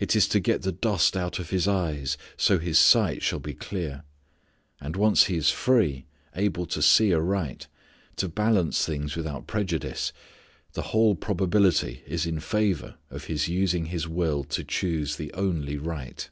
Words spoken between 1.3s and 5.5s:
of his eyes so his sight shall be clear. And once he is